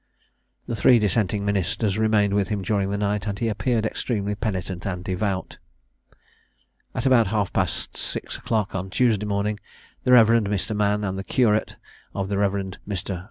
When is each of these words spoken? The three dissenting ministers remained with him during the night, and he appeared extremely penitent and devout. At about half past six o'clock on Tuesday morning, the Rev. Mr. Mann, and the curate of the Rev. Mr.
The 0.65 0.75
three 0.75 0.97
dissenting 0.97 1.45
ministers 1.45 1.99
remained 1.99 2.33
with 2.33 2.47
him 2.47 2.63
during 2.63 2.89
the 2.89 2.97
night, 2.97 3.27
and 3.27 3.37
he 3.37 3.47
appeared 3.47 3.85
extremely 3.85 4.33
penitent 4.33 4.83
and 4.87 5.03
devout. 5.03 5.59
At 6.95 7.05
about 7.05 7.27
half 7.27 7.53
past 7.53 7.95
six 7.97 8.35
o'clock 8.39 8.73
on 8.73 8.89
Tuesday 8.89 9.27
morning, 9.27 9.59
the 10.03 10.11
Rev. 10.13 10.29
Mr. 10.29 10.75
Mann, 10.75 11.03
and 11.03 11.19
the 11.19 11.23
curate 11.23 11.75
of 12.15 12.29
the 12.29 12.39
Rev. 12.39 12.71
Mr. 12.89 13.19